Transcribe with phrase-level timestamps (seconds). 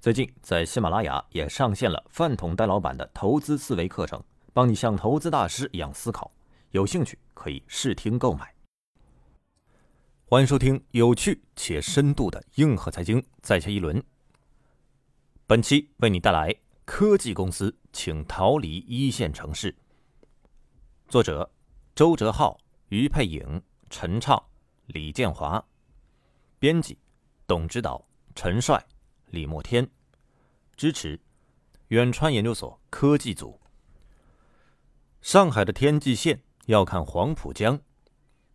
[0.00, 6.32] 最近在喜马拉雅也上线了饭桶戴老板的投资思维课程，帮你像投资大师一样思考。
[6.70, 8.54] 有兴趣可以试听购买。
[10.24, 14.02] 欢迎收听有趣且深度的硬核财经，再下一轮。
[15.46, 16.50] 本期为你带来
[16.86, 19.76] 科技公司请逃离一线城市。
[21.10, 21.50] 作者：
[21.94, 24.42] 周哲浩、于佩颖、陈畅、
[24.86, 25.62] 李建华。
[26.58, 26.96] 编辑：
[27.46, 28.02] 董指导、
[28.34, 28.82] 陈帅。
[29.30, 29.88] 李莫天
[30.76, 31.20] 支持
[31.88, 33.60] 远川研究所科技组。
[35.20, 37.80] 上海的天际线要看黄浦江，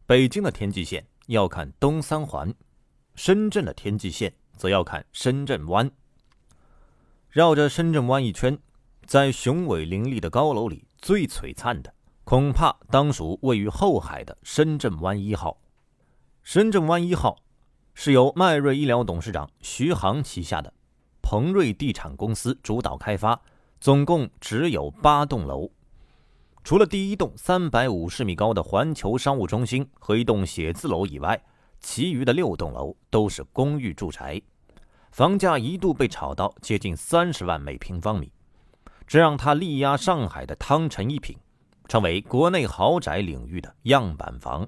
[0.06, 2.54] 北京的天际线要看东三环，
[3.16, 5.92] 深圳的天际线则要看深圳湾。
[7.30, 8.58] 绕着深圳湾一圈，
[9.06, 15.62] 在雄伟林立的高楼里，最璀璨的恐怕当属位于后海的深圳湾一号。
[16.42, 17.45] 深圳湾一号。
[17.98, 20.72] 是由迈瑞医疗董事长徐航旗下的
[21.22, 23.42] 鹏瑞地产公司主导开发，
[23.80, 25.72] 总共只有八栋楼。
[26.62, 31.42] 除了第一栋三百五十米高的环球商务中心和一栋写字楼以外，
[31.80, 34.42] 其余的六栋楼都是公寓住宅，
[35.12, 38.30] 房价一度被炒到接近三十万每平方米，
[39.08, 41.38] 这让它力压上海的汤臣一品，
[41.88, 44.68] 成为国内豪宅领域的样板房。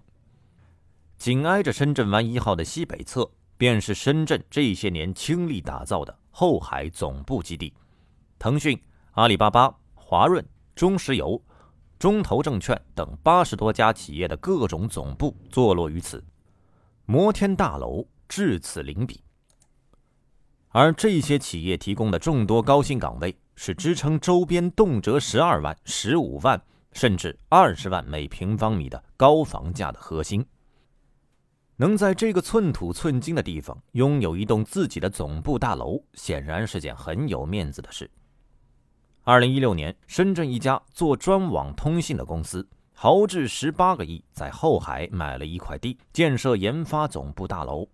[1.17, 7.73] 紧挨着深圳湾一号的西北侧，便是深圳这些年倾力打造的后海总部基地。
[8.37, 8.79] 腾讯、
[9.13, 10.45] 阿里巴巴、华润、
[10.75, 11.41] 中石油、
[11.97, 16.23] 中投证券等八十多家企业的各种总部坐落于此，
[17.05, 19.23] 摩天大楼至此林比。
[20.69, 26.61] 而这些企业提供的众多高薪岗位，是支撑周边动辄十二万、十五万
[26.91, 30.45] 甚至二十万每平方米的高房价的核心。
[31.79, 38.09] 能在这个寸土寸金的地方拥有一栋自己的总部大楼，显然是件很有面子的事。
[39.23, 47.87] 二零一六年，深圳一家做专网通信的公司豪掷十八个亿，在后海买了一块地，建设研发总部大楼。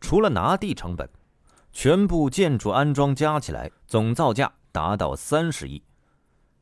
[0.00, 1.10] 除了拿地成本，
[1.72, 5.82] 全部建筑安装加起来总造价达到三十亿，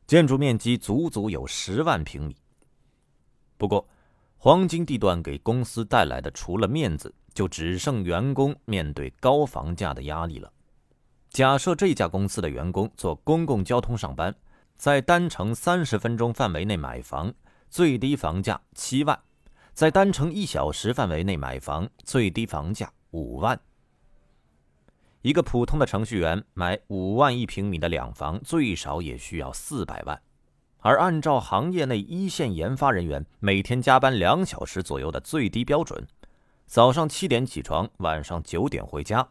[0.07, 2.35] 建筑面积足足有十万平米。
[3.55, 3.87] 不过，
[4.39, 10.51] 黄金地段给公司带来的，除了面子，就只剩员工面对高房价的压力了。
[11.29, 14.33] 假设这家公司的员工坐公共交通上班，
[14.75, 17.33] 在单程三十分钟范围内买房，
[17.67, 19.17] 最低房价七万；
[19.73, 23.59] 在单程一小时范围内买房，最低房价五万。
[25.23, 30.21] 一个普通的程序员买五万一平米的两房，最少也需要四百万。
[30.79, 36.07] 而按照行业内一线研发人员每天加班两小时左右的最低标准，
[36.65, 39.27] 早上七点起床，晚上九点回家，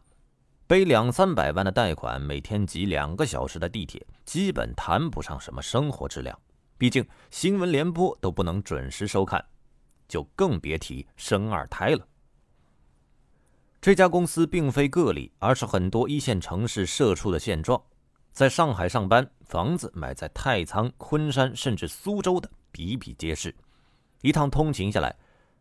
[0.66, 6.38] 背两三百万的贷款，每天挤两个小时的地铁，基本谈不上什么生活质量。
[6.78, 9.42] 毕竟新闻联播都不能准时收看，
[10.06, 12.06] 就更别提生二胎了。
[13.80, 17.80] 这家公司并非个例，而是很多一线城市社畜的现状。
[18.32, 23.54] 在上海上班，房子买在太仓、昆山甚至苏州的比比皆是。
[24.22, 25.14] 一趟通勤下来，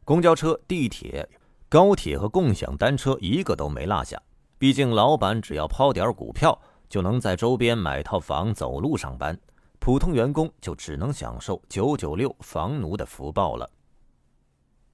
[0.03, 1.29] 公交车、地铁、
[1.69, 4.19] 高铁和共享单车一个都没落下。
[4.57, 6.59] 毕竟老板只要抛点股票，
[6.89, 9.39] 就能在周边买套房，走路上班。
[9.77, 13.69] 普通员工就只能享受九九六房奴的福报了。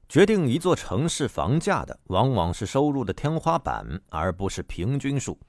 [0.09, 5.39] 决定一座城市房价的，往往是收入的天花板，而不是平均数。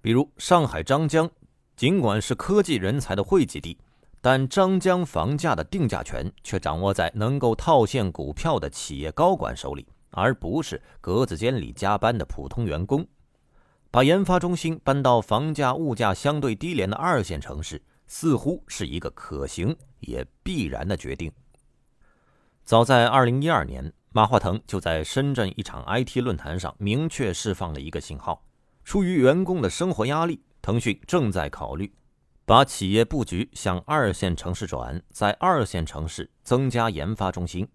[0.00, 1.30] 比如上海张江。
[1.76, 3.76] 尽管是科技人才的汇集地，
[4.20, 13.06] 但张江房价的定价权却掌握在能够套现股票的企业高管手里，而不是格子间里加班的普通员工。
[13.90, 21.30] 把研发中心搬到房价物价相对低廉的二线城市，似乎是一个可行也必然的决定。
[22.64, 28.44] 早在2012年，马化腾就在深圳一场 IT 论坛上明确释放了一个信号：
[28.84, 30.40] 出于员工的生活压力。
[30.64, 31.92] 腾讯正在考虑
[32.46, 37.68] 把企业布局向二线城市转，在二线城市增加研发中心。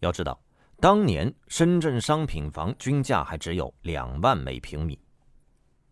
[0.00, 0.36] 要知道，
[0.80, 4.98] 当年深圳商品房均价还只有两万每平米。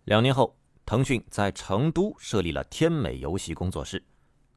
[0.06, 4.04] 两年后，腾讯在成都设立了天美游戏工作室，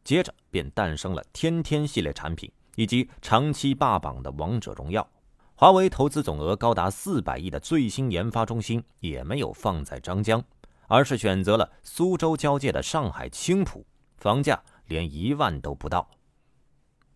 [0.03, 5.07] 接着便诞生了天天系列产品以及长期霸榜的王者荣耀。
[5.53, 10.43] 华为投资总额高达四百亿的最新研发中心也没有放在张江。
[10.87, 13.85] 而是选择了苏州交界的上海青浦，
[14.17, 16.09] 房价连一万都不到。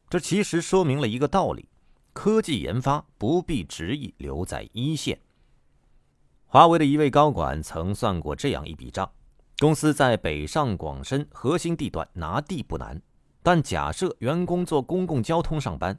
[0.09, 1.68] 这其实说明了一个道理：
[2.13, 5.19] 科技研发不必执意留在一线。
[6.45, 9.09] 华为的一位高管曾算过这样一笔账：
[9.59, 13.01] 公司在北上广深核心地段拿地不难，
[13.41, 15.97] 但假设员工坐公共交通上班，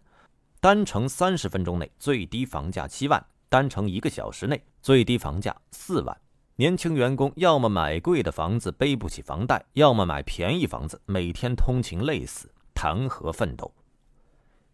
[0.61, 6.15] 单程三十分钟内最低房价七万，单程一个小时内最低房价四万。
[6.57, 13.73] 年轻员工要么买贵的房子背不起房贷，要么买便宜房子每天通勤累死，谈何奋斗？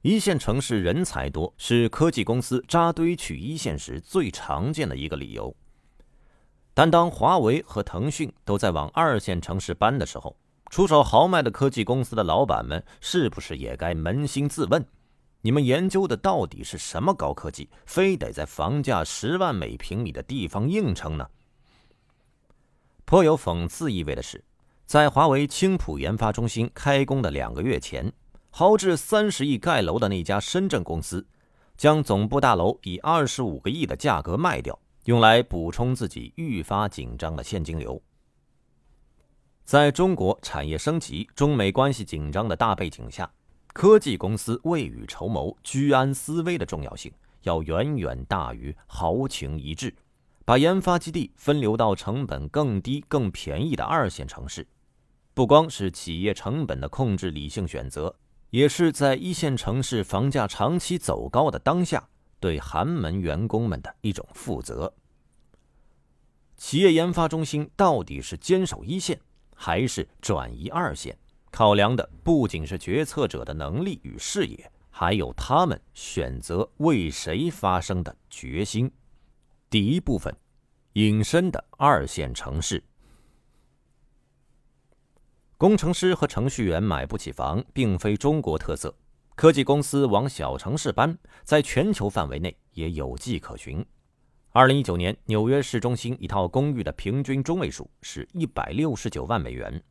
[0.02, 5.54] 一线城市人才多是科技公司扎堆去一线时最常见的一个理由。
[6.75, 10.36] 但当华为和腾讯都在往二线城市搬的时候，
[10.70, 14.84] 出手豪迈的科技公司的老板们是不是也该扪心自问：
[15.42, 21.25] 你们研究的到底是什么高科技，非得在房价十万每平米的地方硬撑呢？
[23.08, 24.44] 颇有讽刺意味的是，
[24.84, 28.12] 在华为青浦研发中心开工的两个月前，
[28.50, 31.26] 豪掷三十亿盖楼的那家深圳公司，
[31.75, 37.99] 将总部大楼以二十五个亿的价格卖掉，用来补充自己愈发紧张的现金流。
[39.64, 43.32] 在中国产业升级、中美关系紧张的大背景下，
[43.72, 47.11] 科技公司未雨绸缪、居安思危的重要性
[47.44, 49.94] 要远远大于豪情一掷。
[50.48, 54.66] 把研发基地分流到成本更低、更便宜的二线城市，
[55.34, 58.16] 不光是企业成本的控制理性选择，
[58.48, 62.08] 也是在一线城市房价长期走高的当下，
[62.40, 64.90] 对寒门员工们的一种负责。
[66.56, 69.20] 企业研发中心到底是坚守一线，
[69.54, 71.14] 还是转移二线？
[71.50, 78.90] 考量的不仅是决策者的能力与视野，还有他们选择为谁发声的决心。
[79.70, 80.34] 第一部分，
[80.94, 82.82] 隐身的二线城市。
[85.58, 88.94] 工程师和程序员买不起房，并非中国特色。
[89.34, 93.84] 科技公司往小城市搬，在全球范围内也有迹可循。
[94.52, 99.82] 二零一九年，纽约市中心一套公寓的平均中位数是一百六十九万美元，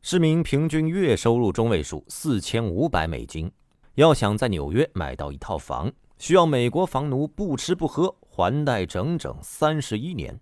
[0.00, 3.52] 市民平均月收入中位数四千五百美金。
[3.96, 8.16] 要想在纽约买到一套房，需要美国房奴不吃不喝。
[8.40, 10.40] 还贷整整三十一年，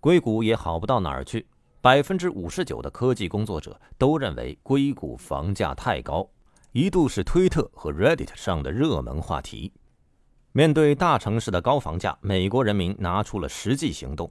[0.00, 1.46] 硅谷也好不到哪儿去。
[1.80, 6.28] 百分之五十九的科技工作者都认为硅谷房价太高，
[6.72, 9.72] 一度是推特和 Reddit 上的热门话题。
[10.50, 14.28] 面对大城市的高房价，美国人民拿出了实际行动。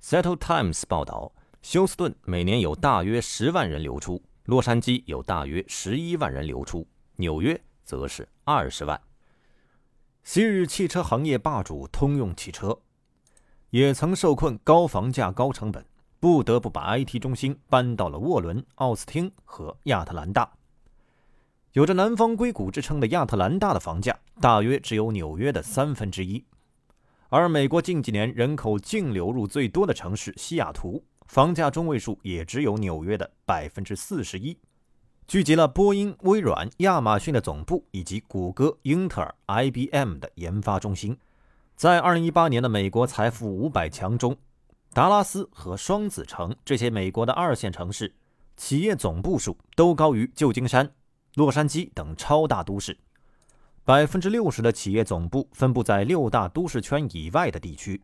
[0.00, 6.86] Settle Times 报道，休斯顿每年有大约十万人流出，洛杉矶有大约十一万人流出，
[7.16, 9.00] 纽约则是二十万。
[10.30, 12.78] 昔日汽车行业霸主通用汽车，
[13.70, 15.82] 也曾受困高房价、高成本，
[16.20, 20.52] 不得不把 IT 中心搬到了沃伦、奥斯汀和亚特兰大。
[21.72, 26.44] 有着“南方硅谷”之称的亚特兰大的房价大约只有纽约的三分之一，
[27.30, 34.54] 而美国近几年人口净流入最多的城市西雅图，房价中位数也只有纽约的百分之四十一。
[35.28, 41.14] 聚集了波音、微软、亚马逊的总部，以及谷歌、英特尔、IBM 的研发中心。
[41.76, 44.34] 在2018年的美国财富五百强中，
[44.94, 48.14] 达拉斯和双子城这些美国的二线城市
[48.56, 50.90] 企业总部数都高于旧金山、
[51.34, 52.96] 洛杉矶等超大都市。
[53.84, 58.00] 百分之六十的企业总部分布在六大都市圈以外的地区。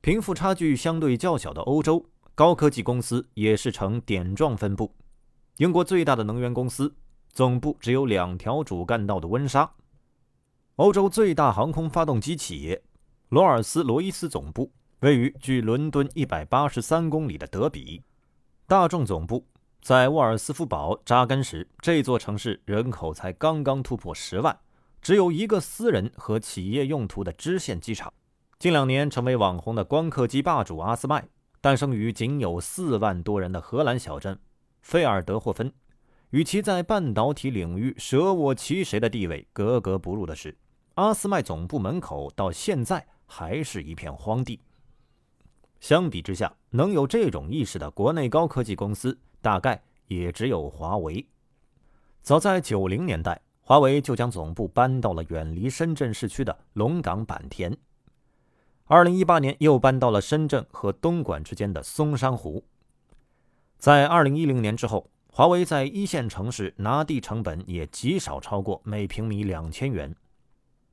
[0.00, 2.04] 贫富差距相对较小的欧洲，
[2.34, 4.92] 高科技公司也是呈点状分布。
[5.58, 6.94] 英国最大的能源公司
[7.30, 9.70] 总部只有两条主干道的温莎。
[10.76, 12.82] 欧洲最大航空发动机企业
[13.28, 18.02] 罗尔斯罗伊斯总部位于距伦敦一百八十三公里的德比。
[18.66, 19.46] 大众总部
[19.82, 24.58] 在沃尔斯夫堡扎根时，这座城市人口才刚刚突破十万，
[25.02, 28.10] 只有一个私人和企业用途的支线机场。
[28.58, 31.28] 近两年成为网红的光刻机霸主阿斯麦，
[31.60, 34.38] 诞生于仅有四万多人的荷兰小镇。
[34.82, 35.72] 菲尔德霍芬，
[36.30, 40.54] 与其在半导体领域舍我其谁的地位格格不入的是，
[40.96, 44.60] 阿斯麦总部门口到现在还是一片荒地。
[45.80, 51.26] 相比之下，能有这种意识的国内高科技公司大概也只有华为。
[52.20, 57.74] 早在九零年代，华为就将总部搬到了远离深圳市区的龙岗坂田。
[58.84, 62.64] 二零一八年又搬到了深圳和东莞之间的松山湖。
[63.82, 70.14] 在二零一零年之后，华为在一线城市拿地成本也极少超过每平米两千元。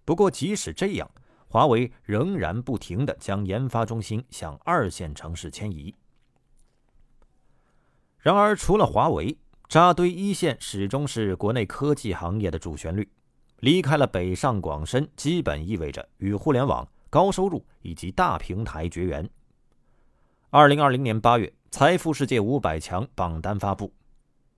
[0.03, 1.07] 不过，即使这样，
[1.47, 5.93] 华为仍然不停地将研发中心向二线城市迁移。
[8.17, 13.07] 然而，除了华为，扎堆一线始终是国内科技行业的主旋律。
[13.59, 16.89] 离开了北上广深，基本意味着与互联网。
[17.11, 19.29] 高收入以及大平台绝缘。
[20.49, 23.93] 二零二零年八月，财富世界五百强榜单发布，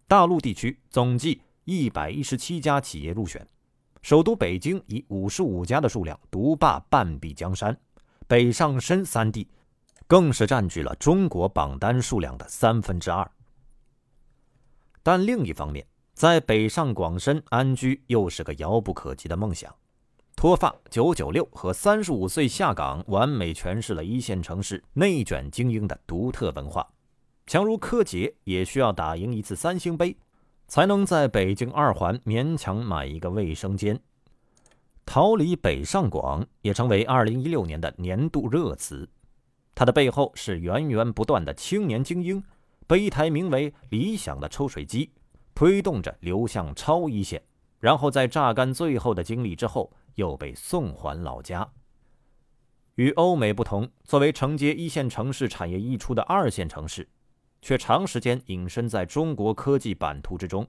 [0.08, 3.46] 大陆地区总计一百一十七家企业入选，
[4.02, 7.78] 首都北京以五十五家的数量独霸半壁江山，
[8.28, 9.46] 北上深三地
[10.08, 13.30] 更是占据了中国榜单数量的三分之二。
[15.04, 19.76] 但另一方面，在北上广深安居又是个遥不可及的梦想。
[20.36, 26.88] 脱发九九六和三十五岁下岗，完美诠释了一线城市内卷精英的独特文化。
[27.46, 30.16] 强如柯洁，也需要打赢一次三星杯，
[30.68, 34.00] 才能在北京二环勉强买一个卫生间。
[35.06, 39.10] 逃离北上广也成为二零一六年的年度热词。
[39.76, 42.44] 它的背后是源源不断的青年精英，
[42.88, 45.12] 被一台名为“理想”的抽水机
[45.54, 47.42] 推动着流向超一线，
[47.80, 49.92] 然后在榨干最后的精力之后。
[50.16, 51.66] 又被送还老家。
[52.96, 57.08] 与欧美不同，作为承接一线城市产业溢出的二线城市，
[57.62, 60.68] 却长时间隐身在中国科技版图之中。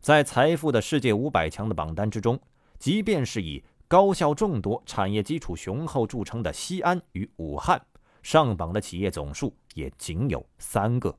[0.00, 2.40] 在财富的世界五百强的榜单之中，
[2.78, 7.80] 即便是以高校众多、产业基础雄厚著称的西安与武汉，
[8.22, 11.14] 上榜的企业总数也仅有三个。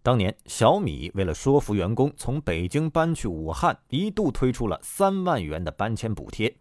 [0.00, 6.54] 当年，小米为了说服员工从北京搬去武汉，一度推出了三万元的搬迁补贴。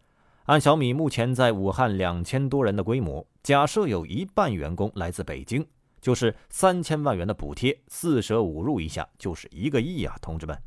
[0.46, 5.66] 按小米目前在武汉两千多人的规模，假设有一半员工来自北京，
[6.08, 10.16] 就是三千万元的补贴，四舍五入一下就是一个亿啊！
[10.22, 10.58] 同志们，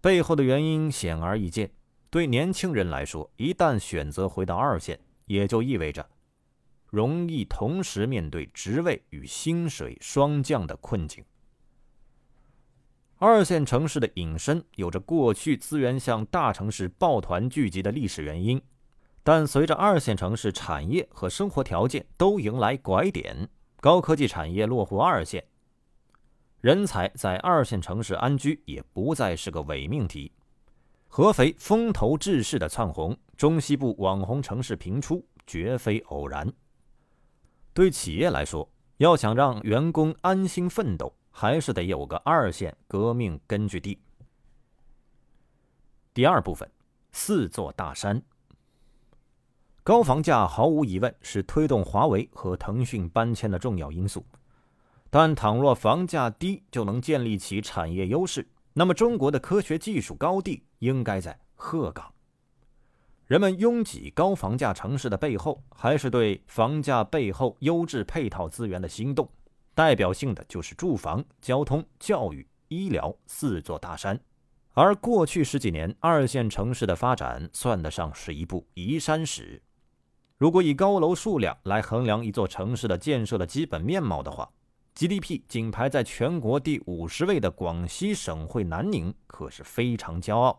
[0.00, 1.70] 背后的原因显而易见。
[2.08, 6.08] 对年轻人来说，一旦选择回到二线，也就意味着。
[6.88, 11.22] 容易同时面对职位与薪水双降的困境。
[13.18, 18.62] 二线城市的隐身有着过去资源向大城市抱团聚集的历史原因，
[19.24, 23.48] 但随着二线城市产业和生活条件都迎来拐点，
[23.80, 25.44] 高科技产业落户二线，
[26.60, 30.32] 人才在二线城市安居也不再是个伪命题。
[31.06, 36.52] 合肥风头志士的窜红，中西部网红城市频出，绝非偶然。
[37.72, 44.00] 对企业来说，要想让员工安心奋斗，还是得有个二线革命根据地。
[46.12, 46.68] 第二部分，
[47.12, 48.20] 四座大山。
[49.84, 54.24] 高房价毫无疑问是推动华为和腾讯搬迁的重要因素，
[55.10, 62.14] 但倘若房价低就能建立起产业优势，那么中国的科学技术高地应该在鹤岗。
[63.26, 69.28] 人们拥挤高房价城市的背后，还是对房价背后优质配套资源的心动。
[69.74, 74.20] 代表性的就是住房、交通、教育、医疗四座大山。
[74.74, 79.60] 而过去十几年，二线城市的发展算得上是一部移山史。
[80.42, 84.50] 如果以高楼数量来衡量一座城市的建设的基本面貌的话
[84.92, 90.58] ，GDP 仅排在全国第五十位的广西省会南宁可是非常骄傲。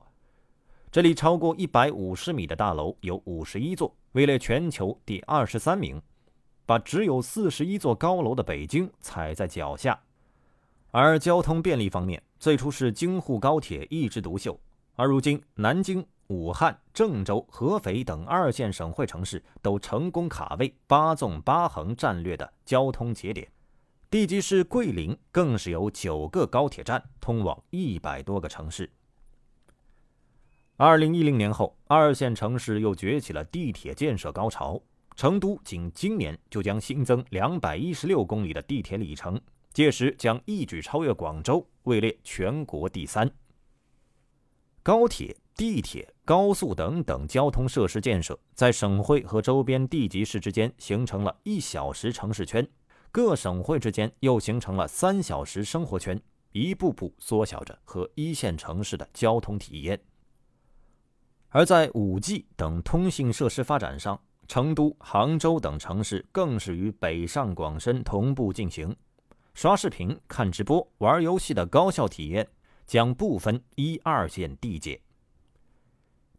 [0.90, 6.02] 这里超过一百五十米的大楼有五十一座，位列全球第二十三名，
[6.66, 10.02] 把只有四十一座高楼的北京踩在脚下。
[10.92, 14.58] 而交通便利方面，最初是京沪高铁一枝独秀，
[14.96, 23.48] 而如今南京、武汉、郑州、合肥等二线省会城市都成功卡位八纵八横战略的交通节点。
[24.10, 28.92] 地级市桂林更是有九个高铁站通往一百多个城市。
[30.76, 34.82] 二零一零年后，二线城市又崛起了地铁建设高潮。
[35.16, 39.40] 成都仅今年就将新增两百一十六公里的地铁里程，
[39.72, 43.30] 届时将一举超越广州，位列全国第三。
[44.82, 52.68] 高铁、地铁、高速等等交通设施建设，在省会和周边地级市之间形成了一小时城市圈，
[53.12, 56.20] 各省会之间又形成了三小时生活圈，
[56.52, 60.00] 一步步缩小着和一线城市的交通体验。
[61.50, 68.96] 而在 5G 等通信设施发展上，成都、杭州等城市更是与北上广深同步进行。
[69.54, 72.48] 刷视频、看直播、玩游戏的高效体验
[72.88, 75.00] 将不分一二线地界。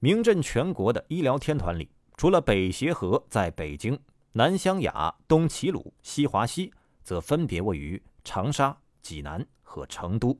[0.04, 3.98] 名震全国的医疗天团里，除了北协和在北京，
[4.32, 6.70] 南湘雅、东齐鲁、西华西
[7.02, 10.38] 则分别位于长沙、济南和成都。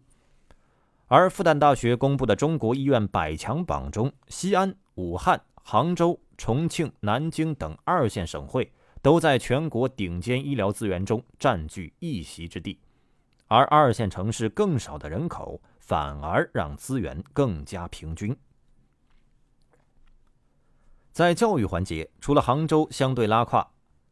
[1.07, 12.79] 而复旦大学公布的中国医院百强榜中，西安、武汉、杭州、重庆、南京等二线省会都在全国顶尖医疗资源中占据一席之地，
[13.49, 18.37] 而二线城市更少的人口，反而让资源更加平均。
[21.15, 23.65] 在教育环节，除了杭州相对拉胯，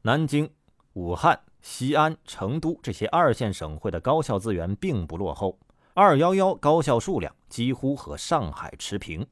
[0.03, 0.49] 南京、
[0.93, 5.59] 武汉、西安、成都这些二线省会的高校资源并不落后。
[5.95, 9.27] 二幺幺高校数量几乎和上海持平。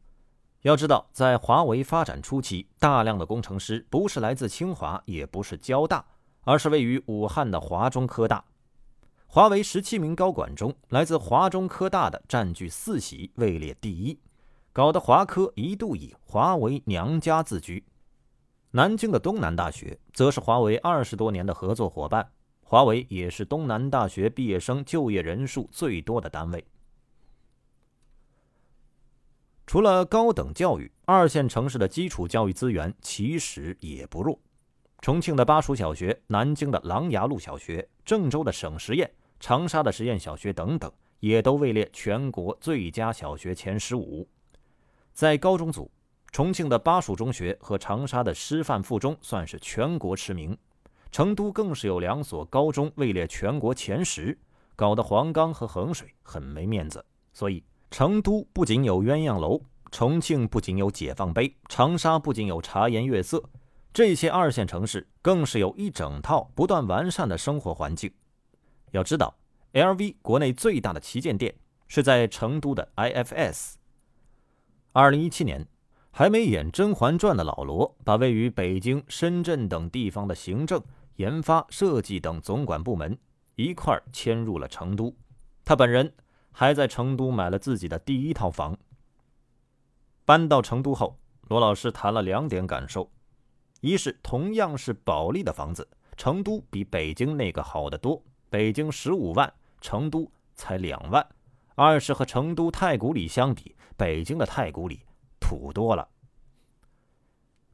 [0.63, 6.05] 要知道，在华为发展初期，大量的工程师不是来自清华，也不是交大，
[6.43, 8.45] 而是位于武汉的华中科大。
[9.29, 14.19] 华为十七名高管中，来自华中科大的占据四席，位列第一，
[14.73, 17.85] 搞得华科一度以“华为娘家”自居。
[18.71, 22.31] 南京的东南大学则是华为二十多年的合作伙伴。
[22.63, 26.65] 华为也是东南大学毕业生就业人数最多的单位。
[29.67, 34.39] 除了高等教育，二线城市的基础教育资源其实也不弱。
[35.01, 39.11] 重庆的巴蜀小学、南京的琅琊路小学、郑州的省实验、
[39.41, 44.29] 长沙的实验小学等等，也都位列全国最佳小学前十五。
[45.13, 45.91] 在高中组，
[46.33, 50.57] 重庆的巴蜀中学和长沙的师范附中算是全国驰名。
[51.13, 54.39] 成都更是有两所高中位列全国前十，
[54.77, 57.05] 搞得黄冈和衡水很没面子。
[57.33, 63.43] 所以，成都不仅有鸳鸯楼，重庆不仅有解放碑，长沙不仅有茶颜悦色，
[63.93, 68.13] 这些二线城市更是有一整套不断完善的生活环境。
[68.93, 69.37] 要知道
[69.73, 71.53] ，LV 国内最大的旗舰店
[71.89, 73.75] 是在成都的 IFS。
[74.93, 75.65] 二零一七年，
[76.11, 80.83] 还没演《甄嬛传》的老罗，把位于北京、深圳等地方的行政。
[81.17, 83.19] 研发、设计等总管部门
[83.55, 85.15] 一块儿迁入了成都，
[85.65, 86.11] 他本人
[86.51, 88.77] 还在成都买了自己的第一套房。
[90.25, 93.11] 搬到成都后，罗老师谈了两点感受：
[93.83, 95.87] 一是同样是保利的房子，
[96.17, 101.23] 成都比北京那个好得多，北京十五万，成都才两万；
[101.83, 105.01] 二是和成都太古里相比，北京的太古里
[105.41, 106.07] 土多了。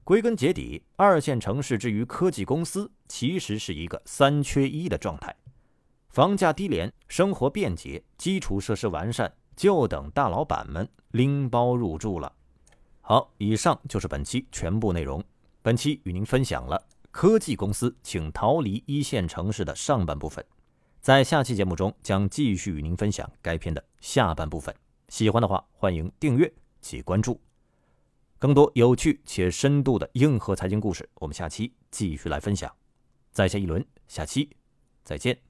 [0.04, 5.34] 归根结底，二线城市之于科技公司，其实是一个三缺一的状态：
[6.08, 12.32] 房价低廉，生活便捷，基础设施完善，就等大老板们拎包入住了。
[13.00, 15.20] 好，以上就是本期全部内容。
[15.62, 20.46] 本期与您分享了科技公司请逃离一线城市的上半部分，
[21.06, 24.74] 在下期节目中将继续与您分享该片的下半部分。
[25.08, 27.40] 喜欢的话，欢迎订阅及关注。
[28.40, 32.74] 更多有趣且深度的硬核财经故事，我们下期继续来分享。
[33.30, 34.50] 在下一轮，下期
[35.04, 35.45] 再见。